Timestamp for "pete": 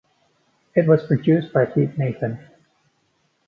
1.65-1.95